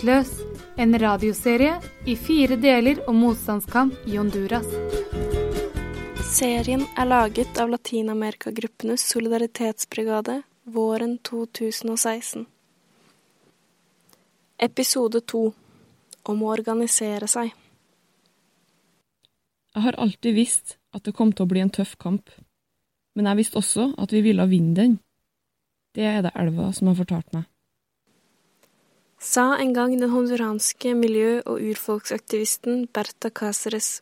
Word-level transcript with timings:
Maktløs, 0.00 0.30
en 0.80 0.96
radioserie 0.98 1.74
i 2.08 2.14
fire 2.16 2.56
deler 2.56 3.02
om 3.08 3.18
motstandskamp 3.20 4.06
i 4.08 4.14
Honduras. 4.16 4.64
Serien 6.24 6.86
er 6.96 7.04
laget 7.04 7.60
av 7.60 7.68
Latin-Amerika-gruppenes 7.68 9.04
solidaritetsbrigade 9.10 10.38
våren 10.64 11.18
2016. 11.18 12.46
Episode 14.56 15.20
to 15.20 15.42
om 16.24 16.42
å 16.46 16.54
organisere 16.54 17.28
seg. 17.28 17.52
Jeg 19.76 19.84
har 19.84 20.00
alltid 20.00 20.38
visst 20.40 20.78
at 20.96 21.04
det 21.04 21.12
kom 21.12 21.36
til 21.36 21.44
å 21.44 21.52
bli 21.52 21.60
en 21.60 21.76
tøff 21.76 21.98
kamp, 22.00 22.32
men 23.12 23.28
jeg 23.28 23.42
visste 23.44 23.60
også 23.60 23.90
at 24.00 24.16
vi 24.16 24.24
ville 24.30 24.48
vinne 24.48 24.80
den. 24.80 24.98
Det 25.92 26.08
er 26.08 26.22
det 26.24 26.38
elva 26.40 26.72
som 26.72 26.88
har 26.88 27.02
fortalt 27.04 27.36
meg. 27.36 27.49
Sa 29.20 29.52
en 29.60 29.74
gang 29.76 29.92
den 30.00 30.08
honduranske 30.08 30.94
miljø- 30.96 31.42
og 31.44 31.60
urfolksaktivisten 31.60 32.88
Berta 32.88 33.28
Cáceres. 33.28 34.00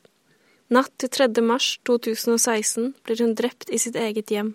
Natt 0.70 0.92
til 0.98 1.10
3. 1.10 1.42
mars 1.42 1.80
2016 1.84 2.95
blir 3.02 3.18
hun 3.18 3.34
drept 3.34 3.66
i 3.70 3.78
sitt 3.82 3.96
eget 3.96 4.30
hjem. 4.30 4.54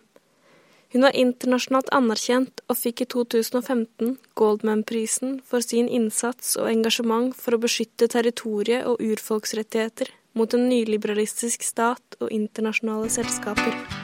Hun 0.94 1.02
var 1.04 1.18
internasjonalt 1.20 1.91
anerkjent 1.91 2.63
og 2.70 2.80
fikk 2.80 3.02
i 3.02 3.09
2015 3.12 4.16
Goldman-prisen 4.40 5.41
for 5.44 5.59
sin 5.59 5.90
innsats 5.90 6.55
og 6.55 6.71
engasjement 6.71 7.35
for 7.35 7.57
å 7.57 7.63
beskytte 7.66 8.07
territoriet 8.07 8.88
og 8.88 9.04
urfolksrettigheter 9.04 10.13
mot 10.34 10.54
en 10.54 10.70
nyliberalistisk 10.70 11.68
stat 11.68 12.21
og 12.21 12.32
internasjonale 12.32 13.12
selskaper. 13.12 14.02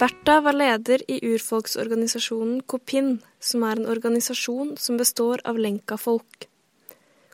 Bertha 0.00 0.38
var 0.40 0.56
leder 0.56 1.02
i 1.12 1.18
urfolksorganisasjonen 1.28 2.62
Kopin, 2.64 3.18
som 3.36 3.64
er 3.68 3.76
en 3.76 3.88
organisasjon 3.92 4.78
som 4.80 4.96
består 4.96 5.42
av 5.44 5.58
lenka-folk. 5.60 6.46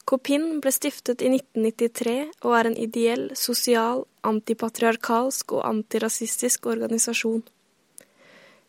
Kopin 0.02 0.48
ble 0.64 0.72
stiftet 0.74 1.22
i 1.22 1.30
1993 1.30 2.14
og 2.40 2.56
er 2.58 2.68
en 2.70 2.74
ideell, 2.86 3.28
sosial, 3.38 4.02
antipatriarkalsk 4.26 5.54
og 5.54 5.62
antirasistisk 5.68 6.66
organisasjon. 6.72 7.44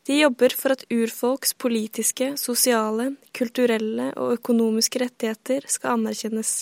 De 0.05 0.19
jobber 0.19 0.53
for 0.59 0.77
at 0.77 0.85
urfolks 0.93 1.57
politiske, 1.57 2.29
sosiale, 2.37 3.15
kulturelle 3.33 4.11
og 4.13 4.37
økonomiske 4.37 5.01
rettigheter 5.07 5.65
skal 5.65 5.97
anerkjennes. 5.97 6.53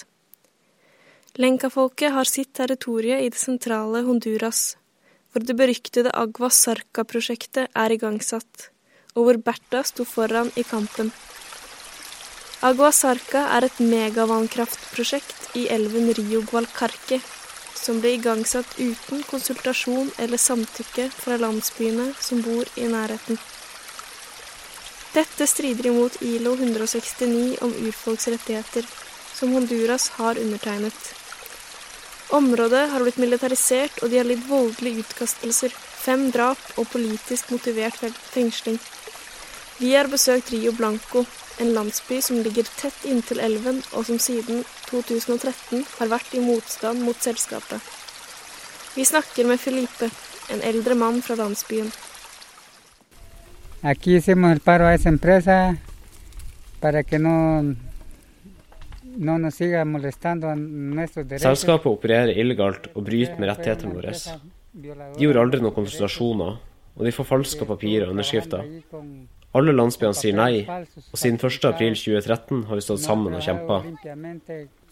Lenka-folket 1.36 2.16
har 2.16 2.32
sitt 2.32 2.56
territorie 2.56 3.20
i 3.26 3.28
det 3.28 3.44
sentrale 3.44 4.06
Honduras, 4.08 4.78
hvor 5.36 5.44
det 5.44 5.58
beryktede 5.60 6.14
Agua 6.16 6.48
Sarka-prosjektet 6.48 7.68
er 7.76 7.92
igangsatt, 7.92 8.70
og 9.20 9.26
hvor 9.26 9.38
Bertha 9.44 9.82
sto 9.84 10.06
foran 10.08 10.48
i 10.56 10.64
kampen. 10.64 11.10
Agua 12.64 12.94
Sarka 12.96 13.42
er 13.58 13.68
et 13.68 13.82
megavannkraftprosjekt 13.84 15.58
i 15.60 15.66
elven 15.76 16.08
Rio 16.16 16.40
Gualcarque, 16.48 17.20
som 17.76 18.00
ble 18.00 18.14
igangsatt 18.16 18.80
uten 18.80 19.26
konsultasjon 19.28 20.14
eller 20.24 20.40
samtykke 20.40 21.10
fra 21.18 21.36
landsbyene 21.44 22.08
som 22.16 22.40
bor 22.48 22.72
i 22.80 22.88
nærheten. 22.96 23.36
Dette 25.20 25.50
strider 25.52 25.92
imot 25.92 26.16
ILO 26.24 26.56
169 26.56 27.60
om 27.60 27.76
urfolks 27.84 28.32
rettigheter, 28.32 28.88
som 29.36 29.52
Honduras 29.52 30.08
har 30.16 30.40
undertegnet. 30.40 31.12
Området 32.34 32.90
har 32.90 33.04
blitt 33.04 33.20
militarisert, 33.22 34.02
og 34.02 34.10
de 34.10 34.18
har 34.18 34.26
lidd 34.26 34.46
voldelige 34.50 35.04
utkastelser, 35.06 35.74
fem 36.06 36.32
drap 36.34 36.62
og 36.78 36.88
politisk 36.90 37.52
motivert 37.54 38.00
fengsling. 38.34 38.80
Vi 39.78 39.92
har 39.94 40.10
besøkt 40.10 40.52
Rio 40.54 40.72
Blanco, 40.74 41.26
en 41.60 41.74
landsby 41.76 42.22
som 42.22 42.42
ligger 42.44 42.68
tett 42.80 43.06
inntil 43.06 43.40
elven, 43.40 43.84
og 43.94 44.08
som 44.10 44.20
siden 44.20 44.64
2013 44.90 45.86
har 46.00 46.12
vært 46.12 46.34
i 46.34 46.42
motstand 46.44 47.04
mot 47.06 47.22
selskapet. 47.22 47.80
Vi 48.96 49.06
snakker 49.06 49.48
med 49.48 49.60
Felipe, 49.60 50.10
en 50.50 50.62
eldre 50.64 50.96
mann 50.96 51.22
fra 51.22 51.36
landsbyen. 51.36 51.92
Aquí 53.84 54.16
hicimos 54.16 54.52
el 54.52 54.62
paro 54.62 54.86
a 54.86 54.94
esa 54.94 55.10
empresa 55.10 55.78
para 56.80 57.04
que 57.04 57.20
Selskapet 61.42 61.88
opererer 61.92 62.36
illegalt 62.36 62.90
og 62.94 63.06
bryter 63.08 63.40
med 63.40 63.52
rettighetene 63.54 63.96
våre. 63.96 64.14
De 64.76 65.24
gjorde 65.24 65.44
aldri 65.44 65.62
noen 65.64 65.76
konsultasjoner, 65.76 66.58
og 66.96 67.08
de 67.08 67.14
forfalska 67.16 67.68
papirer 67.68 68.10
og 68.10 68.16
underskrifter. 68.16 68.66
Alle 69.56 69.72
landsbyene 69.76 70.18
sier 70.18 70.36
nei, 70.36 70.66
og 70.68 71.20
siden 71.20 71.40
1.4.2013 71.40 72.66
har 72.68 72.76
vi 72.76 72.84
stått 72.84 73.04
sammen 73.06 73.38
og 73.38 73.44
kjempa. 73.46 73.82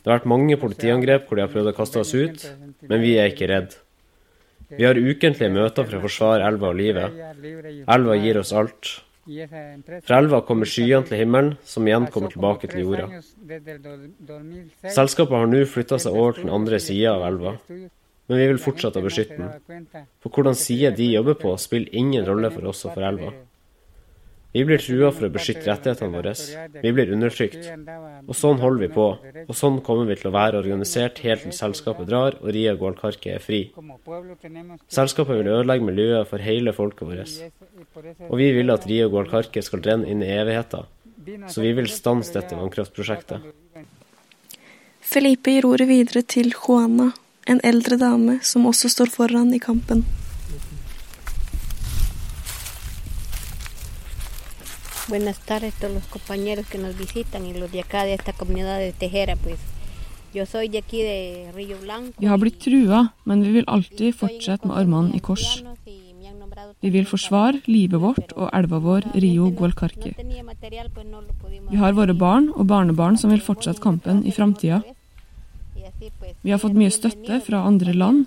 Det 0.04 0.08
har 0.08 0.18
vært 0.18 0.30
mange 0.32 0.56
politiangrep 0.60 1.28
hvor 1.28 1.40
de 1.40 1.44
har 1.44 1.52
prøvd 1.52 1.72
å 1.74 1.76
kaste 1.76 2.00
oss 2.00 2.14
ut, 2.16 2.46
men 2.88 3.04
vi 3.04 3.18
er 3.20 3.32
ikke 3.32 3.50
redd. 3.52 3.76
Vi 4.74 4.88
har 4.88 4.98
ukentlige 4.98 5.52
møter 5.54 5.86
for 5.86 6.00
å 6.00 6.04
forsvare 6.06 6.48
elva 6.48 6.72
og 6.72 6.80
livet. 6.80 7.20
Elva 7.92 8.16
gir 8.20 8.40
oss 8.40 8.54
alt. 8.56 8.94
Fra 9.24 10.18
elva 10.20 10.42
kommer 10.44 10.68
skyene 10.68 11.08
til 11.08 11.22
himmelen, 11.22 11.54
som 11.64 11.88
igjen 11.88 12.10
kommer 12.12 12.34
tilbake 12.34 12.68
til 12.68 12.84
jorda. 12.84 13.22
Selskapet 14.92 15.38
har 15.38 15.48
nå 15.48 15.62
flytta 15.70 16.00
seg 16.04 16.18
over 16.18 16.36
til 16.36 16.50
den 16.50 16.56
andre 16.58 16.80
sida 16.84 17.14
av 17.16 17.24
elva, 17.30 17.54
men 17.72 18.42
vi 18.42 18.50
vil 18.52 18.60
fortsette 18.60 19.00
å 19.00 19.06
beskytte 19.06 19.40
den. 19.40 19.88
For 20.24 20.34
hvordan 20.34 20.60
side 20.60 20.92
de 21.00 21.08
jobber 21.14 21.40
på, 21.40 21.56
spiller 21.62 21.96
ingen 21.96 22.28
rolle 22.28 22.52
for 22.52 22.68
oss 22.74 22.84
og 22.84 22.98
for 22.98 23.08
elva. 23.08 23.32
Vi 24.54 24.62
blir 24.70 24.78
trua 24.78 25.10
for 25.10 25.26
å 25.26 25.32
beskytte 25.34 25.66
rettighetene 25.66 26.14
våre. 26.14 26.34
Vi 26.84 26.92
blir 26.94 27.14
undertrykt. 27.16 27.66
Og 28.28 28.38
sånn 28.38 28.60
holder 28.62 28.84
vi 28.84 28.90
på. 28.94 29.08
Og 29.48 29.58
sånn 29.58 29.80
kommer 29.86 30.06
vi 30.12 30.18
til 30.20 30.30
å 30.30 30.34
være 30.36 30.60
organisert 30.62 31.24
helt 31.26 31.42
til 31.48 31.56
selskapet 31.58 32.06
drar 32.10 32.38
og 32.38 32.52
Ria 32.54 32.76
Gualcarque 32.78 33.34
er 33.34 33.42
fri. 33.42 33.64
Selskapet 34.94 35.42
vil 35.42 35.50
ødelegge 35.56 35.90
miljøet 35.90 36.30
for 36.30 36.46
hele 36.46 36.76
folket 36.78 37.10
vårt. 37.10 37.34
Og 38.30 38.38
vi 38.38 38.52
vil 38.60 38.70
at 38.74 38.86
Ria 38.90 39.10
Gualcarque 39.10 39.66
skal 39.66 39.82
renne 39.88 40.10
inn 40.14 40.22
i 40.22 40.30
evigheten. 40.38 40.86
Så 41.50 41.64
vi 41.66 41.74
vil 41.74 41.90
stanse 41.90 42.36
dette 42.36 42.58
vannkraftprosjektet. 42.60 43.42
Felipe 45.04 45.52
gir 45.52 45.66
ordet 45.66 45.90
videre 45.90 46.22
til 46.22 46.54
Juana, 46.54 47.10
en 47.50 47.60
eldre 47.66 47.98
dame 47.98 48.38
som 48.46 48.70
også 48.70 48.92
står 48.92 49.12
foran 49.18 49.50
i 49.56 49.62
kampen. 49.62 50.06
Buenas 55.10 55.38
tardes 55.40 55.76
a 55.76 55.80
todos 55.82 55.94
los 55.94 56.08
compañeros 56.08 56.66
que 56.68 56.78
nos 56.78 56.98
visitan 56.98 57.46
y 57.46 57.54
los 57.54 57.72
de 57.72 57.82
acá 57.82 58.06
de 58.06 58.14
esta 58.14 58.32
comunidad 58.32 58.80
de 58.80 58.94
Tejera, 58.94 59.36
pues. 59.36 59.60
Yo 60.34 60.46
soy 60.46 60.70
de 60.70 60.78
aquí 60.78 61.02
de 61.04 61.52
Río 61.54 61.78
Blanco. 61.82 62.14
Vi 62.18 62.26
har 62.26 62.40
blitt 62.40 62.60
trua, 62.60 63.14
men 63.26 63.44
vi 63.44 63.52
vil 63.52 63.66
alltid 63.68 64.16
fortsette 64.16 64.66
med 64.68 64.78
armene 64.78 65.14
i 65.14 65.20
kors. 65.20 65.62
Vi 66.82 66.90
vil 66.90 67.06
forsvare 67.06 67.62
livet 67.68 68.02
vårt 68.02 68.34
og 68.34 68.50
elva 68.54 68.80
vår 68.80 69.12
Rio 69.14 69.52
Gualcarque. 69.52 70.16
Vi 71.70 71.78
har 71.78 71.94
våre 71.94 72.14
barn 72.14 72.50
og 72.56 72.66
barnebarn 72.66 73.18
som 73.18 73.30
vil 73.30 73.44
fortsette 73.44 73.84
kampen 73.84 74.26
i 74.26 74.32
framtida. 74.32 74.82
Vi 76.42 76.52
har 76.52 76.60
fått 76.60 76.80
mye 76.80 76.92
støtte 76.92 77.42
fra 77.46 77.62
andre 77.68 77.94
land, 77.94 78.26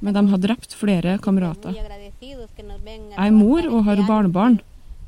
men 0.00 0.14
de 0.14 0.28
har 0.28 0.38
drept 0.38 0.74
flere 0.74 1.18
kamerater. 1.22 1.72
Jeg 1.72 3.16
er 3.16 3.32
mor 3.32 3.66
og 3.70 3.84
har 3.84 4.02
barnebarn, 4.06 4.60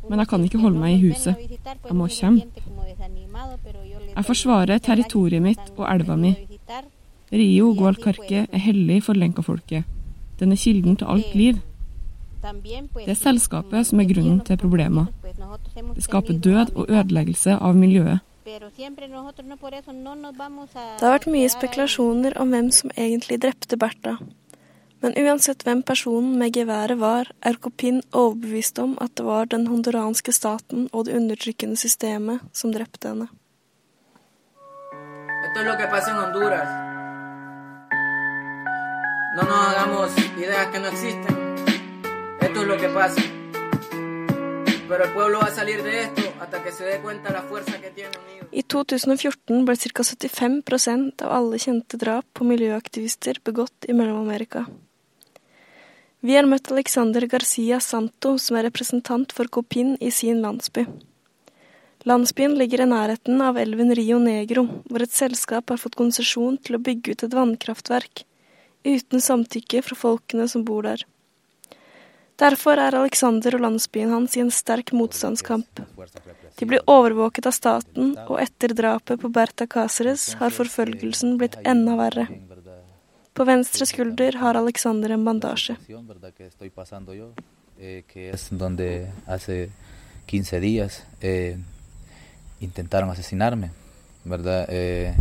men 0.09 0.19
jeg 0.23 0.29
kan 0.29 0.45
ikke 0.45 0.61
holde 0.63 0.81
meg 0.81 0.97
i 0.97 1.09
huset. 1.09 1.37
Jeg 1.89 1.97
må 1.97 2.09
kjempe. 2.09 2.63
Jeg 4.17 4.25
forsvarer 4.25 4.79
territoriet 4.79 5.43
mitt 5.43 5.73
og 5.77 5.87
elva 5.93 6.17
mi. 6.17 6.35
Rio 7.33 7.75
Gualcarque 7.77 8.47
er 8.47 8.63
hellig 8.65 9.03
for 9.05 9.15
lenkafolket. 9.15 9.85
Den 10.41 10.53
er 10.53 10.57
kilden 10.57 10.97
til 10.97 11.07
alt 11.07 11.35
liv. 11.35 11.61
Det 12.43 13.09
er 13.09 13.19
selskapet 13.19 13.87
som 13.87 14.01
er 14.01 14.09
grunnen 14.09 14.41
til 14.41 14.57
problemer. 14.57 15.07
Det 15.95 16.05
skaper 16.05 16.39
død 16.39 16.75
og 16.75 16.87
ødeleggelse 16.89 17.59
av 17.59 17.77
miljøet. 17.77 18.19
Det 18.49 18.55
har 21.03 21.13
vært 21.13 21.27
mye 21.29 21.49
spekulasjoner 21.53 22.39
om 22.41 22.55
hvem 22.55 22.71
som 22.73 22.91
egentlig 22.97 23.43
drepte 23.43 23.77
Bertha. 23.77 24.17
Men 25.01 25.15
uansett 25.15 25.63
hvem 25.63 25.83
personen 25.87 26.39
med 26.39 26.57
geværet 26.57 26.99
var, 26.99 27.29
er 27.41 27.59
Copin 27.63 28.01
overbevist 28.13 28.79
om 28.83 28.97
at 29.01 29.15
det 29.15 29.27
var 29.27 29.47
den 29.47 29.69
honduranske 29.71 30.33
staten 30.35 30.89
og 30.93 31.07
det 31.07 31.15
undertrykkende 31.15 31.79
systemet 31.79 32.43
som 32.53 32.75
drepte 32.75 33.13
henne. 33.13 33.29
Esto 35.49 35.61
es 35.61 35.67
lo 35.67 35.77
que 35.79 35.87
pasa 35.87 36.11
en 36.11 36.19
Honduras. 36.25 36.69
No 39.37 39.43
nos 39.45 39.67
hagamos 39.69 40.11
ideas 40.37 40.67
que 40.73 40.79
no 40.81 40.89
existen. 40.89 41.35
Esto 42.41 42.61
es 42.63 42.67
lo 42.67 42.77
que 42.77 42.89
pasa. 42.89 43.23
Pero 44.89 45.05
el 45.05 45.13
pueblo 45.13 45.39
va 45.39 45.47
a 45.47 45.55
salir 45.55 45.83
de 45.83 46.03
esto 46.03 46.23
hasta 46.41 46.63
que 46.65 46.73
se 46.73 46.85
dé 46.85 47.01
cuenta 47.01 47.31
la 47.31 47.43
fuerza 47.43 47.81
que 47.81 47.91
tiene 47.91 48.11
unido. 48.25 48.49
I 48.51 48.63
2014 48.63 49.65
ble 49.65 49.77
ca. 49.77 50.03
75% 50.03 51.23
av 51.23 51.33
alle 51.33 51.59
kjente 51.59 51.97
drap 51.97 52.25
på 52.33 52.45
miljøaktivister 52.45 53.41
begått 53.45 53.87
i 53.87 53.93
Mellom-Amerika. 53.93 54.67
Vi 56.21 56.35
har 56.35 56.49
møtt 56.51 56.73
Alexander 56.75 57.23
Garcia 57.31 57.77
Santo, 57.79 58.33
som 58.43 58.57
er 58.59 58.65
representant 58.67 59.31
for 59.31 59.47
Copin 59.47 59.93
i 60.03 60.11
sin 60.11 60.41
landsby. 60.43 60.83
Landsbyen 62.11 62.57
ligger 62.59 62.83
i 62.83 62.89
nærheten 62.91 63.39
av 63.43 63.59
elven 63.59 63.95
Rio 63.95 64.19
Negro, 64.19 64.65
hvor 64.91 65.05
et 65.05 65.15
selskap 65.15 65.71
har 65.71 65.79
fått 65.79 65.99
konsesjon 65.99 66.57
til 66.59 66.75
å 66.75 66.83
bygge 66.83 67.15
ut 67.15 67.23
et 67.23 67.37
vannkraftverk, 67.39 68.25
uten 68.83 69.23
samtykke 69.23 69.85
fra 69.87 69.99
folkene 70.01 70.49
som 70.51 70.67
bor 70.67 70.91
der. 70.91 71.07
Derfor 72.39 72.83
er 72.83 72.99
Alexander 72.99 73.55
og 73.55 73.63
landsbyen 73.69 74.11
hans 74.15 74.35
i 74.39 74.43
en 74.43 74.51
sterk 74.55 74.91
motstandskamp. 74.99 75.85
De 76.59 76.67
blir 76.67 76.83
overvåket 76.91 77.47
av 77.47 77.55
staten, 77.55 78.17
og 78.27 78.39
etter 78.43 78.75
drapet 78.75 79.23
på 79.23 79.31
Berta 79.31 79.71
Cáceres 79.71 80.33
har 80.43 80.55
forfølgelsen 80.55 81.39
blitt 81.39 81.59
enda 81.63 81.95
verre. 81.99 82.27
På 83.39 83.45
venstre 83.47 83.87
skulder 83.87 84.35
har 84.43 84.59
Alexander 84.59 85.15
en 85.15 85.25
bandasje. 85.25 85.77
intentaron 92.61 93.11
asesinarme, 93.11 93.71
¿verdad? 94.25 94.67
Eh, 94.69 95.15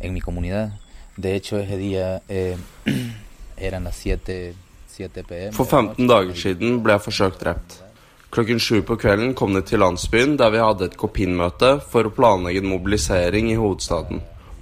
en 0.00 0.12
mi 0.12 0.20
comunidad. 0.20 0.72
De 1.16 1.34
hecho, 1.34 1.58
ese 1.58 1.76
día 1.76 2.22
eh, 2.28 2.56
eran 3.56 3.84
las 3.84 3.96
7, 3.96 4.54
7 4.88 5.24
pm. 5.24 5.52
For 5.52 5.66
15 5.66 6.06
dager 6.06 6.34
siden 6.36 6.82
ble 6.82 6.96
jeg 6.96 7.04
forsøkt 7.06 7.40
drept. 7.40 7.78
Klokken 8.30 8.60
sju 8.62 8.82
på 8.86 8.94
kvelden 8.96 9.34
kom 9.34 9.54
det 9.56 9.64
til 9.66 9.82
landsbyen 9.82 10.36
der 10.38 10.52
vi 10.54 10.60
hadde 10.62 10.86
et 10.86 10.96
Kopin-møte 10.96 11.80
for 11.90 12.06
å 12.06 12.12
planlegge 12.14 12.62
en 12.62 12.70
mobilisering 12.70 13.50
i 13.50 13.56
hovedstaden, 13.58 14.20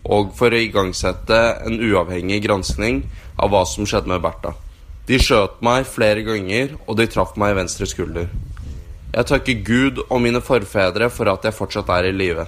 og 0.09 0.33
for 0.37 0.55
å 0.55 0.61
igangsette 0.61 1.39
en 1.69 1.77
uavhengig 1.85 2.41
granskning 2.47 3.03
av 3.37 3.53
hva 3.53 3.65
som 3.69 3.87
skjedde 3.87 4.11
med 4.11 4.25
Bertha. 4.25 4.55
De 5.09 5.17
skjøt 5.21 5.61
meg 5.65 5.87
flere 5.89 6.25
ganger, 6.25 6.75
og 6.89 6.99
de 6.99 7.07
traff 7.09 7.37
meg 7.41 7.55
i 7.55 7.59
venstre 7.63 7.89
skulder. 7.89 8.29
Jeg 9.13 9.29
takker 9.29 9.63
Gud 9.65 10.01
og 10.09 10.19
mine 10.21 10.41
forfedre 10.45 11.09
for 11.13 11.31
at 11.33 11.47
jeg 11.49 11.57
fortsatt 11.57 11.93
er 11.95 12.11
i 12.11 12.17
live. 12.17 12.45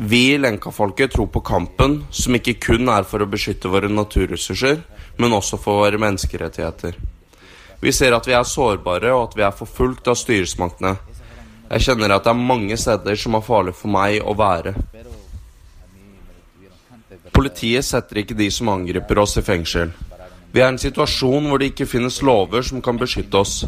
Vi 0.00 0.22
i 0.32 0.38
Lenka-folket 0.40 1.12
tror 1.12 1.28
på 1.30 1.42
kampen, 1.44 2.00
som 2.10 2.34
ikke 2.34 2.56
kun 2.62 2.88
er 2.90 3.06
for 3.06 3.22
å 3.22 3.28
beskytte 3.30 3.70
våre 3.70 3.90
naturressurser, 3.92 4.80
men 5.20 5.36
også 5.36 5.58
for 5.60 5.82
våre 5.82 6.00
menneskerettigheter. 6.00 6.96
Vi 7.80 7.92
ser 7.92 8.16
at 8.16 8.26
vi 8.26 8.34
er 8.36 8.48
sårbare, 8.48 9.12
og 9.12 9.28
at 9.28 9.36
vi 9.36 9.44
er 9.44 9.56
forfulgt 9.56 10.08
av 10.08 10.18
styresmaktene. 10.18 10.96
Jeg 11.70 11.84
kjenner 11.86 12.16
at 12.16 12.24
det 12.26 12.32
er 12.32 12.46
mange 12.50 12.76
steder 12.80 13.18
som 13.18 13.36
er 13.38 13.44
farlig 13.46 13.76
for 13.78 13.92
meg 13.94 14.18
å 14.26 14.34
være. 14.34 14.74
Politiet 17.30 17.86
setter 17.86 18.24
ikke 18.24 18.34
de 18.38 18.48
som 18.50 18.72
angriper 18.72 19.20
oss, 19.22 19.36
i 19.38 19.44
fengsel. 19.46 19.92
Vi 20.50 20.58
er 20.58 20.66
i 20.66 20.74
en 20.74 20.80
situasjon 20.82 21.46
hvor 21.46 21.62
det 21.62 21.70
ikke 21.70 21.86
finnes 21.86 22.18
lover 22.26 22.66
som 22.66 22.82
kan 22.82 22.98
beskytte 22.98 23.38
oss. 23.38 23.60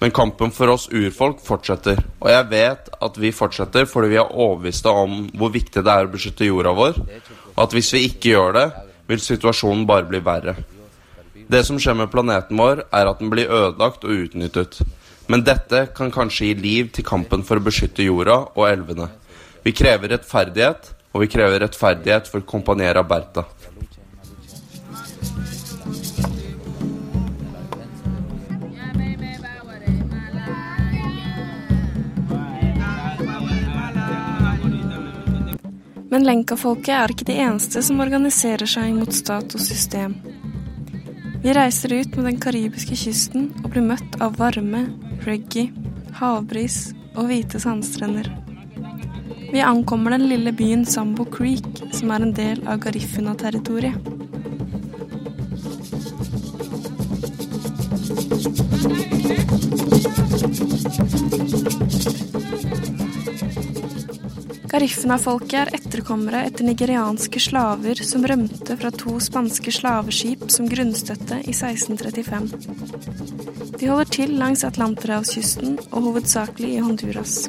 Men 0.00 0.14
kampen 0.16 0.54
for 0.54 0.70
oss 0.72 0.86
urfolk 0.94 1.42
fortsetter, 1.44 1.98
og 2.22 2.30
jeg 2.32 2.46
vet 2.48 2.86
at 3.04 3.18
vi 3.20 3.34
fortsetter 3.36 3.84
fordi 3.84 4.14
vi 4.14 4.20
er 4.22 4.30
overbeviste 4.30 4.94
om 5.02 5.26
hvor 5.36 5.50
viktig 5.52 5.82
det 5.84 5.92
er 5.92 6.06
å 6.06 6.12
beskytte 6.14 6.48
jorda 6.48 6.72
vår, 6.78 7.02
og 7.50 7.60
at 7.66 7.74
hvis 7.76 7.90
vi 7.92 8.06
ikke 8.06 8.32
gjør 8.32 8.56
det, 8.56 8.64
vil 9.10 9.20
situasjonen 9.20 9.84
bare 9.90 10.08
bli 10.08 10.22
verre. 10.24 10.54
Det 11.50 11.60
som 11.66 11.76
skjer 11.82 11.98
med 11.98 12.08
planeten 12.14 12.56
vår, 12.56 12.86
er 12.94 13.10
at 13.10 13.20
den 13.20 13.28
blir 13.34 13.50
ødelagt 13.50 14.06
og 14.06 14.24
utnyttet. 14.24 14.80
Men 15.30 15.44
dette 15.46 15.84
kan 15.94 16.10
kanskje 16.10 16.48
gi 16.48 16.54
liv 16.58 16.88
til 16.90 17.04
kampen 17.06 17.44
for 17.46 17.60
å 17.60 17.62
beskytte 17.62 18.02
jorda 18.02 18.34
og 18.50 18.64
elvene. 18.66 19.06
Vi 19.62 19.70
krever 19.70 20.10
rettferdighet, 20.10 20.88
og 21.14 21.22
vi 21.22 21.28
krever 21.30 21.62
rettferdighet 21.62 22.26
for 22.26 22.42
Companiera 22.42 23.04
Berta. 23.06 23.44
Men 36.10 36.26
lenkafolket 36.26 36.90
er 36.96 37.14
ikke 37.14 37.28
de 37.28 37.36
eneste 37.44 37.84
som 37.86 38.02
organiserer 38.02 38.66
seg 38.66 38.96
mot 38.98 39.14
stat 39.14 39.54
og 39.54 39.62
system. 39.62 40.18
Vi 41.40 41.54
reiser 41.54 41.94
ut 42.00 42.18
med 42.18 42.26
den 42.32 42.42
karibiske 42.42 42.98
kysten 42.98 43.52
og 43.62 43.70
blir 43.76 43.86
møtt 43.86 44.18
av 44.18 44.34
varme, 44.42 44.88
reggae, 45.26 45.70
havbris 46.20 46.90
og 47.16 47.28
hvite 47.30 47.60
sandstrender. 47.62 48.30
Vi 49.50 49.60
ankommer 49.66 50.14
den 50.14 50.28
lille 50.30 50.52
byen 50.54 50.84
Sambo 50.86 51.24
Creek, 51.26 51.66
som 51.92 52.12
er 52.14 52.22
en 52.22 52.34
del 52.36 52.62
av 52.70 52.78
Garifuna-territoriet. 52.84 54.18
Garifuna-folket 64.70 65.56
er 65.58 65.74
etterkommere 65.80 66.44
etter 66.46 66.64
nigerianske 66.64 67.42
slaver 67.42 67.98
som 68.06 68.22
rømte 68.22 68.76
fra 68.78 68.90
to 68.94 69.18
spanske 69.20 69.74
slaveskip 69.74 70.46
som 70.54 70.70
grunnstøtte 70.70 71.42
i 71.42 71.52
1635. 71.52 73.39
De 73.80 73.86
holder 73.88 74.08
til 74.12 74.34
langs 74.36 74.60
Atlanterhavskysten 74.68 75.78
og 75.88 76.02
hovedsakelig 76.04 76.74
i 76.74 76.80
Honduras. 76.84 77.46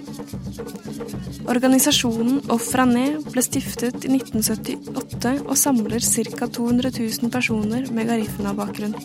Organisasjonen 1.52 2.38
Ofrané 2.56 3.18
ble 3.26 3.44
stiftet 3.44 4.06
i 4.08 4.14
1978 4.16 5.34
og 5.42 5.58
samler 5.60 6.00
ca. 6.00 6.48
200 6.48 6.94
000 6.96 7.34
personer 7.34 7.92
med 7.92 8.08
Garifuna-bakgrunn. 8.14 8.96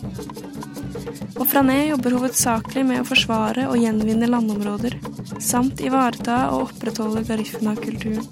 Ofrané 1.35 1.89
jobber 1.89 2.15
hovedsakelig 2.15 2.85
med 2.93 3.03
å 3.03 3.09
forsvare 3.11 3.67
og 3.73 3.75
gjenvinne 3.83 4.31
landområder, 4.31 4.95
samt 5.43 5.83
ivareta 5.83 6.45
og 6.53 6.69
opprettholde 6.69 7.27
Garifuna-kulturen. 7.27 8.23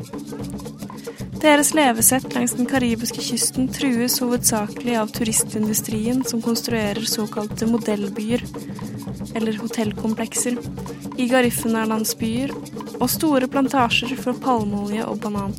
Deres 1.45 1.75
levesett 1.77 2.31
langs 2.33 2.56
den 2.57 2.65
karibiske 2.65 3.21
kysten 3.21 3.68
trues 3.69 4.15
hovedsakelig 4.24 4.95
av 4.98 5.12
turistindustrien 5.13 6.24
som 6.25 6.41
konstruerer 6.41 7.06
såkalte 7.06 7.68
modellbyer, 7.69 8.41
eller 9.36 9.60
hotellkomplekser, 9.62 10.58
i 11.18 11.27
Garifuna-landsbyer, 11.32 12.54
og 13.00 13.10
store 13.12 13.50
plantasjer 13.51 14.15
for 14.20 14.38
palmeolje 14.42 15.06
og 15.06 15.20
banan. 15.24 15.56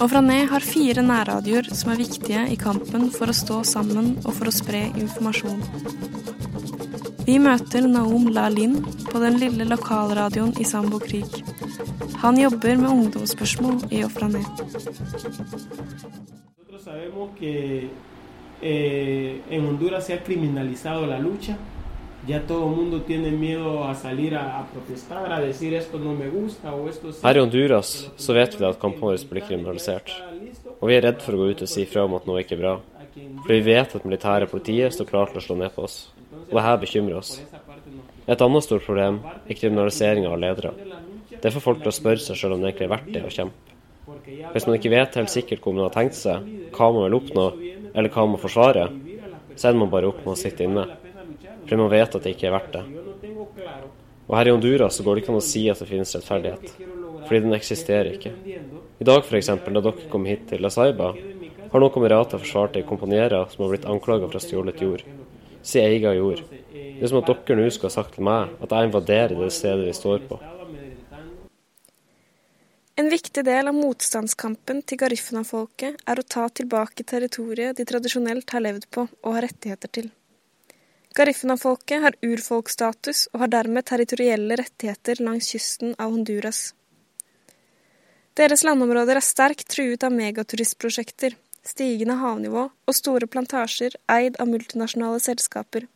Og 0.00 0.08
Frané 0.08 0.46
har 0.48 0.64
fire 0.64 1.02
nærradioer 1.04 1.66
som 1.76 1.92
er 1.92 2.00
viktige 2.00 2.46
i 2.48 2.56
kampen 2.60 3.10
for 3.12 3.28
å 3.28 3.36
stå 3.36 3.58
sammen 3.68 4.14
og 4.22 4.32
for 4.32 4.48
å 4.48 4.54
spre 4.54 4.86
informasjon. 4.96 5.60
Vi 7.26 7.36
møter 7.38 7.84
Naum 7.84 8.30
La-Lin 8.32 8.78
på 9.10 9.20
den 9.20 9.36
lille 9.42 9.66
lokalradioen 9.68 10.54
i 10.60 10.64
Sambo 10.64 10.98
Krig. 11.02 11.42
Han 12.22 12.40
jobber 12.40 12.80
med 12.80 12.90
ungdomsspørsmål 12.90 13.84
i 13.92 14.00
Ofrané. 14.04 14.40
Eh, 18.62 19.40
en 19.50 19.66
Honduras 19.66 20.06
se 20.06 20.12
ha 20.12 20.24
criminalizado 20.24 21.06
la 21.06 21.18
lucha. 21.18 21.56
Her 27.22 27.36
i 27.36 27.40
Honduras 27.40 27.92
så 28.20 28.36
vet 28.36 28.56
vi 28.60 28.66
at 28.68 28.80
kampene 28.82 29.06
våre 29.08 29.30
blir 29.30 29.46
kriminalisert. 29.46 30.12
Og 30.80 30.84
vi 30.90 30.98
er 30.98 31.06
redd 31.08 31.24
for 31.24 31.32
å 31.32 31.40
gå 31.40 31.46
ut 31.54 31.64
og 31.64 31.70
si 31.72 31.86
fra 31.88 32.04
om 32.04 32.18
at 32.18 32.28
noe 32.28 32.42
ikke 32.44 32.58
er 32.58 32.60
bra. 32.60 32.74
For 33.46 33.54
vi 33.54 33.62
vet 33.64 33.96
at 33.96 34.04
militære 34.04 34.50
politiet 34.52 34.92
står 34.94 35.08
klart 35.08 35.32
til 35.32 35.40
å 35.40 35.46
slå 35.48 35.56
ned 35.62 35.72
på 35.72 35.88
oss. 35.88 35.96
Og 36.50 36.54
det 36.58 36.66
her 36.66 36.78
bekymrer 36.84 37.22
oss. 37.22 37.32
Et 38.28 38.44
annet 38.46 38.68
stort 38.68 38.84
problem 38.84 39.22
er 39.24 39.56
kriminaliseringa 39.56 40.28
av 40.28 40.40
ledere. 40.44 40.76
Det 41.40 41.52
får 41.54 41.64
folk 41.64 41.80
til 41.80 41.88
å 41.88 41.98
spørre 42.02 42.20
seg 42.20 42.36
sjøl 42.36 42.58
om 42.58 42.60
det 42.60 42.74
egentlig 42.74 42.90
er 42.90 42.94
verdt 42.98 43.12
det 43.16 43.24
å 43.24 43.32
kjempe. 43.32 43.76
Hvis 44.52 44.66
man 44.68 44.76
ikke 44.76 44.92
vet 44.92 45.16
helt 45.16 45.32
sikkert 45.32 45.64
hvor 45.64 45.72
man 45.72 45.86
har 45.88 45.94
tenkt 45.96 46.18
seg, 46.18 46.44
hva 46.76 46.92
man 46.92 47.06
vil 47.06 47.16
oppnå, 47.16 47.46
eller 47.94 48.12
hva 48.12 48.26
man 48.28 48.42
forsvarer, 48.42 48.92
så 49.56 49.70
ender 49.70 49.86
man 49.86 49.92
bare 49.94 50.10
opp 50.10 50.20
med 50.26 50.34
å 50.34 50.38
sitte 50.38 50.66
inne. 50.68 50.84
Fordi 51.70 51.78
man 51.78 51.90
vet 51.92 52.14
at 52.18 52.24
det 52.26 52.30
ikke 52.34 52.48
er 52.48 52.54
verdt 52.56 52.72
det. 52.74 52.80
Og 54.26 54.32
her 54.34 54.48
i 54.48 54.50
Honduras 54.50 54.96
så 54.98 55.04
går 55.06 55.14
det 55.14 55.22
ikke 55.22 55.30
an 55.30 55.38
å 55.38 55.44
si 55.46 55.60
at 55.70 55.78
det 55.78 55.86
finnes 55.86 56.14
rettferdighet. 56.16 56.72
Fordi 57.28 57.40
den 57.44 57.54
eksisterer 57.54 58.10
ikke. 58.16 58.32
I 58.98 59.06
dag 59.06 59.22
f.eks., 59.22 59.52
da 59.54 59.82
dere 59.84 60.08
kom 60.10 60.26
hit 60.26 60.48
til 60.50 60.66
La 60.66 60.72
Saiba, 60.74 61.12
har 61.70 61.84
noen 61.84 61.94
kamerater 61.94 62.42
forsvart 62.42 62.80
ei 62.80 62.82
kompanjera 62.88 63.44
som 63.52 63.62
har 63.62 63.76
blitt 63.76 63.86
anklaga 63.86 64.26
for 64.26 64.34
å 64.34 64.42
ha 64.42 64.48
stjålet 64.48 64.82
jord. 64.82 65.06
Si 65.62 65.78
egen 65.78 66.18
jord. 66.18 66.42
Det 66.50 67.06
er 67.06 67.12
som 67.12 67.22
at 67.22 67.30
dere 67.30 67.62
nå 67.62 67.70
skulle 67.70 67.92
ha 67.92 67.98
sagt 68.00 68.18
til 68.18 68.26
meg 68.26 68.58
at 68.58 68.74
jeg 68.74 68.90
invaderer 68.90 69.38
det 69.38 69.54
stedet 69.54 69.86
vi 69.86 69.94
står 69.94 70.26
på. 70.26 70.42
En 72.98 73.14
viktig 73.14 73.46
del 73.46 73.70
av 73.70 73.78
motstandskampen 73.78 74.82
til 74.82 74.98
Garifuna-folket 75.06 76.02
er 76.02 76.18
å 76.18 76.30
ta 76.34 76.50
tilbake 76.50 77.06
territoriet 77.06 77.78
de 77.78 77.86
tradisjonelt 77.86 78.58
har 78.58 78.66
levd 78.66 78.90
på 78.90 79.06
og 79.06 79.36
har 79.38 79.46
rettigheter 79.46 79.94
til. 80.00 80.10
Garifuna-folket 81.18 82.04
har 82.04 82.14
urfolkstatus 82.22 83.24
og 83.32 83.42
har 83.42 83.50
dermed 83.50 83.86
territorielle 83.88 84.54
rettigheter 84.60 85.18
langs 85.18 85.48
kysten 85.50 85.96
av 85.98 86.12
Honduras. 86.14 86.68
Deres 88.38 88.62
landområder 88.62 89.18
er 89.18 89.26
sterkt 89.26 89.66
truet 89.74 90.06
av 90.06 90.14
megaturistprosjekter, 90.14 91.34
stigende 91.66 92.14
havnivå 92.20 92.68
og 92.70 92.96
store 92.96 93.26
plantasjer 93.26 93.96
eid 94.14 94.38
av 94.38 94.52
multinasjonale 94.52 95.18
selskaper. 95.24 95.88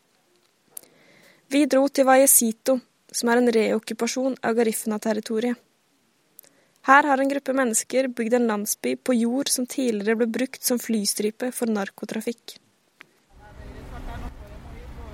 Vi 1.47 1.63
dro 1.71 1.87
til 1.87 2.09
Vallecito, 2.11 2.81
som 3.15 3.31
er 3.31 3.39
en 3.39 3.53
reokkupasjon 3.55 4.35
av 4.43 4.59
Garifuna-territoriet. 4.59 5.55
Her 6.85 7.07
har 7.09 7.23
en 7.23 7.31
gruppe 7.31 7.55
mennesker 7.57 8.11
bygd 8.13 8.35
en 8.37 8.51
landsby 8.51 8.97
på 8.99 9.15
jord 9.17 9.49
som 9.49 9.65
tidligere 9.65 10.19
ble 10.21 10.29
brukt 10.41 10.67
som 10.67 10.83
flystripe 10.83 11.55
for 11.55 11.71
narkotrafikk. 11.71 12.59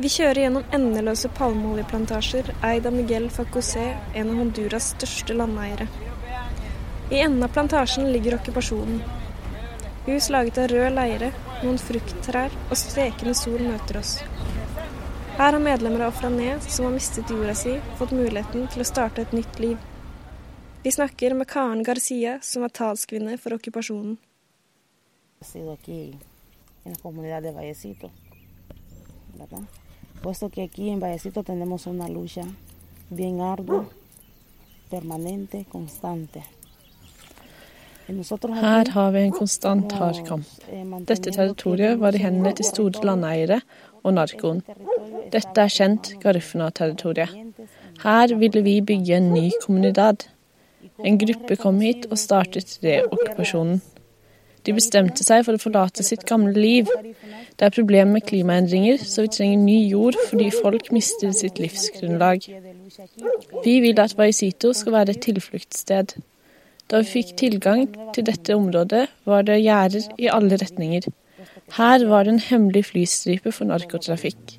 Vi 0.01 0.09
kjører 0.09 0.39
gjennom 0.47 0.63
endeløse 0.73 1.29
palmeoljeplantasjer 1.37 2.47
eid 2.65 2.87
av 2.89 2.95
Miguel 2.97 3.27
Facosé, 3.29 3.83
en 4.17 4.31
av 4.33 4.39
Honduras 4.41 4.87
største 4.95 5.35
landeiere. 5.37 5.85
I 7.13 7.19
enden 7.21 7.45
av 7.45 7.51
plantasjen 7.53 8.07
ligger 8.09 8.39
okkupasjonen. 8.39 9.03
Hus 10.07 10.31
laget 10.33 10.57
av 10.63 10.71
rød 10.73 10.95
leire, 10.97 11.29
noen 11.61 11.77
frukttrær 11.83 12.55
og 12.71 12.79
stekende 12.81 13.35
sol 13.37 13.61
møter 13.61 13.99
oss. 14.01 14.15
Her 15.37 15.53
har 15.53 15.61
medlemmer 15.61 16.07
av 16.07 16.15
Ofrané, 16.15 16.55
som 16.65 16.89
har 16.89 16.95
mistet 16.97 17.29
jorda 17.29 17.53
si, 17.59 17.77
fått 18.01 18.17
muligheten 18.17 18.71
til 18.73 18.81
å 18.81 18.89
starte 18.89 19.27
et 19.27 19.37
nytt 19.37 19.61
liv. 19.61 19.77
Vi 20.81 20.95
snakker 20.97 21.37
med 21.37 21.51
Karen 21.53 21.85
Garcia, 21.85 22.39
som 22.41 22.65
er 22.65 22.73
talskvinne 22.81 23.37
for 23.37 23.59
okkupasjonen. 23.59 24.17
Puesto 30.23 30.51
que 30.51 30.63
aquí 30.63 30.91
en 30.91 31.01
Vallecito 31.01 31.43
tenemos 31.43 31.87
una 31.87 32.09
lucha 32.09 32.43
bien 33.09 33.41
ardua, 33.41 33.87
permanente, 34.91 35.65
constante. 35.73 36.43
Her 38.09 38.89
har 38.91 39.13
vi 39.13 39.21
en 39.21 39.31
konstant 39.33 39.93
hard 39.93 40.25
kamp. 40.27 40.47
Dette 41.07 41.31
territoriet 41.31 42.01
var 42.01 42.15
i 42.15 42.19
hendene 42.19 42.53
til 42.59 42.67
store 42.67 43.05
landeiere 43.07 43.61
og 44.03 44.17
narkoen. 44.17 44.65
Dette 45.31 45.63
er 45.63 45.71
kjent 45.71 46.11
Garifuna-territoriet. 46.23 47.31
Her 48.03 48.35
ville 48.35 48.65
vi 48.67 48.81
bygge 48.81 49.17
en 49.17 49.31
ny 49.33 49.51
kommunidad. 49.63 50.27
En 51.05 51.19
gruppe 51.19 51.57
kom 51.57 51.81
hit 51.81 52.09
og 52.11 52.19
startet 52.19 52.79
reokkupasjonen. 52.83 53.81
De 54.67 54.75
bestemte 54.77 55.25
seg 55.25 55.45
for 55.47 55.57
å 55.57 55.63
forlate 55.63 56.05
sitt 56.05 56.27
gamle 56.29 56.53
liv. 56.57 56.91
Det 57.57 57.67
er 57.67 57.75
problemer 57.75 58.19
med 58.19 58.27
klimaendringer, 58.29 59.01
så 59.05 59.25
vi 59.25 59.33
trenger 59.37 59.63
ny 59.63 59.79
jord 59.89 60.19
fordi 60.29 60.51
folk 60.55 60.91
mister 60.95 61.33
sitt 61.37 61.61
livsgrunnlag. 61.63 62.45
Vi 63.65 63.77
vil 63.85 64.03
at 64.03 64.17
Vaisito 64.19 64.75
skal 64.77 64.99
være 64.99 65.17
et 65.17 65.25
tilfluktssted. 65.25 66.17
Da 66.91 67.01
vi 67.03 67.13
fikk 67.21 67.37
tilgang 67.39 67.87
til 68.15 68.27
dette 68.27 68.57
området, 68.57 69.07
var 69.29 69.45
det 69.47 69.61
gjerder 69.63 70.09
i 70.19 70.31
alle 70.33 70.59
retninger. 70.61 71.07
Her 71.77 72.07
var 72.11 72.27
det 72.27 72.35
en 72.35 72.47
hemmelig 72.49 72.89
flystripe 72.91 73.53
for 73.55 73.71
narkotrafikk. 73.71 74.57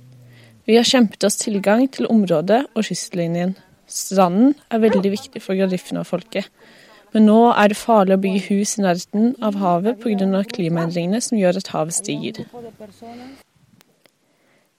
Vi 0.69 0.77
har 0.77 0.87
kjempet 0.87 1.25
oss 1.27 1.41
tilgang 1.41 1.87
til 1.91 2.07
området 2.07 2.63
og 2.71 2.85
kystlinjen. 2.87 3.57
Stranden 3.91 4.53
er 4.71 4.79
veldig 4.79 5.11
viktig 5.11 5.41
for 5.43 5.57
Garifna-folket. 5.59 6.47
Men 7.11 7.25
nå 7.27 7.39
er 7.51 7.71
det 7.71 7.79
farlig 7.79 8.15
å 8.15 8.21
bygge 8.23 8.43
hus 8.47 8.77
i 8.77 8.85
nærheten 8.85 9.33
av 9.43 9.57
havet 9.59 9.99
pga. 10.03 10.43
klimaendringene 10.53 11.21
som 11.21 11.37
gjør 11.37 11.59
at 11.59 11.71
havet 11.75 11.97
stiger. 11.97 12.45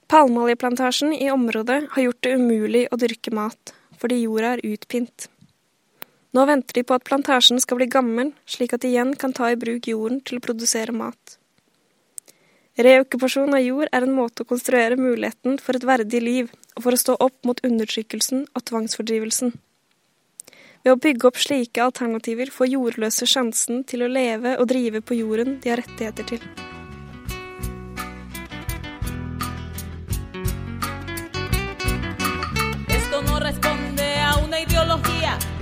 Palmeoljeplantasjen 0.09 1.13
i 1.13 1.29
området 1.31 1.79
har 1.91 2.01
gjort 2.03 2.21
det 2.21 2.33
umulig 2.37 2.87
å 2.91 2.97
dyrke 2.97 3.31
mat, 3.33 3.73
fordi 3.97 4.23
jorda 4.23 4.55
er 4.55 4.65
utpint. 4.73 5.29
Nå 6.33 6.45
venter 6.49 6.73
de 6.73 6.83
på 6.83 6.95
at 6.97 7.05
plantasjen 7.05 7.61
skal 7.61 7.77
bli 7.77 7.87
gammel, 7.93 8.33
slik 8.49 8.73
at 8.73 8.81
de 8.81 8.89
igjen 8.89 9.13
kan 9.15 9.33
ta 9.33 9.51
i 9.53 9.57
bruk 9.59 9.87
jorden 9.87 10.19
til 10.25 10.39
å 10.39 10.45
produsere 10.45 10.93
mat. 10.93 11.37
Reokkupasjon 12.73 13.53
av 13.53 13.61
jord 13.61 13.91
er 13.93 14.01
en 14.01 14.15
måte 14.17 14.41
å 14.41 14.49
konstruere 14.49 14.97
muligheten 14.97 15.59
for 15.61 15.77
et 15.77 15.85
verdig 15.85 16.23
liv, 16.25 16.49
og 16.73 16.87
for 16.87 16.95
å 16.95 17.01
stå 17.03 17.17
opp 17.21 17.45
mot 17.45 17.61
undertrykkelsen 17.61 18.47
og 18.49 18.65
tvangsfordrivelsen. 18.65 19.53
Ved 20.83 20.91
å 20.91 20.99
bygge 20.99 21.29
opp 21.29 21.37
slike 21.39 21.79
alternativer 21.79 22.49
får 22.51 22.67
jordløse 22.73 23.27
sjansen 23.29 23.85
til 23.87 24.03
å 24.03 24.11
leve 24.11 24.57
og 24.59 24.67
drive 24.67 24.99
på 24.99 25.15
jorden 25.15 25.55
de 25.63 25.71
har 25.71 25.79
rettigheter 25.79 26.27
til. 26.27 26.43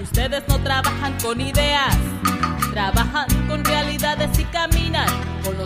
Ustedes 0.01 0.43
no 0.49 0.57
trabajan 0.63 1.13
con 1.23 1.39
ideas, 1.39 1.97
trabajan 2.73 3.27
con 3.47 3.63
realidades 3.63 4.37
y 4.37 4.43
caminan 4.45 5.07
con 5.43 5.55
a 5.55 5.63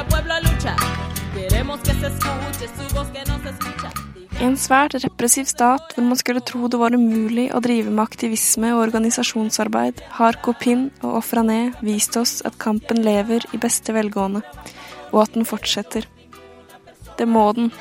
a 0.00 0.08
pueblo, 0.08 0.34
a 0.34 0.40
lucha. 0.40 0.76
Queremos 1.34 1.80
que 1.80 1.92
se 1.94 2.06
escuche 2.08 2.66
su 2.76 2.94
voz 2.94 3.08
que 3.08 3.24
no 3.26 3.38
escucha. 3.50 3.97
I 4.38 4.44
en 4.46 4.54
svært 4.54 4.94
repressiv 5.02 5.48
stat 5.50 5.96
hvor 5.96 6.04
man 6.06 6.18
skulle 6.18 6.38
tro 6.46 6.68
det 6.70 6.78
var 6.78 6.94
umulig 6.94 7.48
å 7.50 7.58
drive 7.58 7.90
med 7.90 8.04
aktivisme 8.04 8.68
og 8.76 8.84
organisasjonsarbeid, 8.84 9.98
har 10.14 10.38
Kopin 10.44 10.84
og 11.00 11.16
Ofrané 11.18 11.72
vist 11.82 12.14
oss 12.20 12.36
at 12.46 12.54
kampen 12.62 13.02
lever 13.02 13.42
i 13.50 13.58
beste 13.58 13.96
velgående, 13.96 14.44
og 15.10 15.18
at 15.24 15.34
den 15.34 15.48
fortsetter. 15.48 16.06
Det 17.18 17.26
må 17.26 17.48
den, 17.58 17.72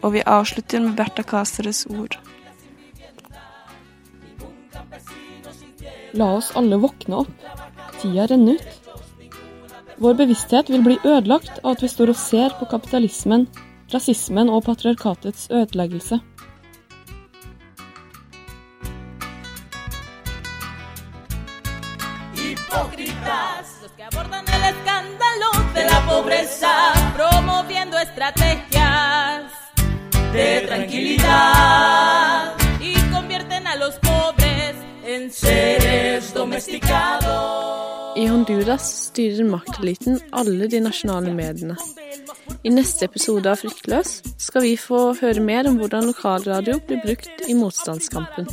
og 0.00 0.16
vi 0.16 0.24
avslutter 0.24 0.80
med 0.80 0.96
Berta 0.96 1.26
Cáceres 1.28 1.84
ord. 1.92 2.16
La 6.16 6.32
oss 6.38 6.54
alle 6.56 6.80
våkne 6.80 7.20
opp. 7.26 7.48
Tida 8.00 8.30
renner 8.32 8.56
ut. 8.56 9.32
Vår 10.00 10.16
bevissthet 10.24 10.72
vil 10.72 10.88
bli 10.88 11.00
ødelagt 11.04 11.58
av 11.60 11.74
at 11.74 11.84
vi 11.84 11.92
står 11.92 12.14
og 12.14 12.22
ser 12.24 12.56
på 12.56 12.72
kapitalismen, 12.72 13.50
rasismen 13.94 14.48
og 14.48 14.64
patriarkatets 14.64 15.48
ødeleggelse. 15.50 16.20
Hipócritas, 22.36 23.66
los 23.82 23.92
que 23.96 24.04
abordan 24.10 24.44
el 24.56 24.62
escándalo 24.72 25.50
de 25.74 25.84
la 25.92 26.00
pobreza, 26.10 26.72
promoviendo 27.16 27.98
estrategias 27.98 29.52
de 30.32 30.64
tranquilidad 30.66 32.54
y 32.80 32.94
convierten 33.10 33.66
a 33.66 33.76
los 33.76 33.94
pobres 33.96 34.76
en 35.04 35.30
seres 35.32 36.34
domesticados. 36.34 37.97
I 38.18 38.26
Honduras 38.26 38.82
styrer 38.82 39.44
makteliten 39.46 40.18
alle 40.34 40.66
de 40.66 40.80
nasjonale 40.82 41.30
mediene. 41.30 41.76
I 42.66 42.72
neste 42.74 43.06
episode 43.06 43.46
av 43.46 43.60
Fryktløs 43.60 44.16
skal 44.42 44.64
vi 44.64 44.72
få 44.74 45.12
høre 45.20 45.44
mer 45.44 45.68
om 45.70 45.76
hvordan 45.78 46.08
lokalradio 46.10 46.80
blir 46.88 46.98
brukt 47.04 47.46
i 47.46 47.54
motstandskampen. 47.54 48.50